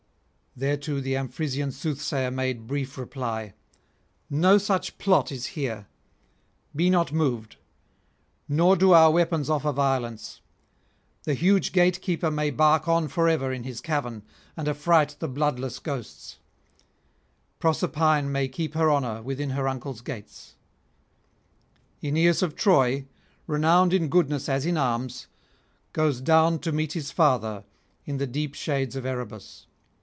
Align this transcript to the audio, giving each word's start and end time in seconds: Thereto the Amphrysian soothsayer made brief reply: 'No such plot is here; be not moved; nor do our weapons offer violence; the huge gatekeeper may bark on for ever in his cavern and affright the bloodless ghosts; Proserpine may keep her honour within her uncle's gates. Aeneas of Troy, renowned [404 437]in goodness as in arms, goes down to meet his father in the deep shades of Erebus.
Thereto 0.59 0.99
the 0.99 1.13
Amphrysian 1.15 1.71
soothsayer 1.71 2.29
made 2.29 2.67
brief 2.67 2.97
reply: 2.97 3.53
'No 4.29 4.57
such 4.57 4.97
plot 4.97 5.31
is 5.31 5.45
here; 5.55 5.87
be 6.75 6.89
not 6.89 7.13
moved; 7.13 7.55
nor 8.49 8.75
do 8.75 8.91
our 8.91 9.09
weapons 9.11 9.49
offer 9.49 9.71
violence; 9.71 10.41
the 11.23 11.35
huge 11.35 11.71
gatekeeper 11.71 12.29
may 12.29 12.49
bark 12.49 12.85
on 12.89 13.07
for 13.07 13.29
ever 13.29 13.53
in 13.53 13.63
his 13.63 13.79
cavern 13.79 14.23
and 14.57 14.67
affright 14.67 15.15
the 15.19 15.29
bloodless 15.29 15.79
ghosts; 15.79 16.39
Proserpine 17.61 18.29
may 18.29 18.49
keep 18.49 18.73
her 18.73 18.91
honour 18.91 19.21
within 19.21 19.51
her 19.51 19.69
uncle's 19.69 20.01
gates. 20.01 20.55
Aeneas 22.03 22.41
of 22.41 22.57
Troy, 22.57 23.07
renowned 23.47 23.91
[404 23.93 24.07
437]in 24.09 24.09
goodness 24.09 24.49
as 24.49 24.65
in 24.65 24.75
arms, 24.77 25.27
goes 25.93 26.19
down 26.19 26.59
to 26.59 26.73
meet 26.73 26.91
his 26.91 27.09
father 27.09 27.63
in 28.03 28.17
the 28.17 28.27
deep 28.27 28.53
shades 28.53 28.97
of 28.97 29.05
Erebus. 29.05 29.67